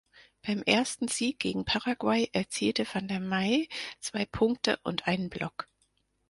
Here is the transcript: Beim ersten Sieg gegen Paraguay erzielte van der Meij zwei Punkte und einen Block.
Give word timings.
Beim 0.41 0.63
ersten 0.63 1.07
Sieg 1.09 1.37
gegen 1.37 1.63
Paraguay 1.63 2.27
erzielte 2.33 2.85
van 2.91 3.07
der 3.07 3.19
Meij 3.19 3.67
zwei 3.99 4.25
Punkte 4.25 4.79
und 4.81 5.05
einen 5.07 5.29
Block. 5.29 5.69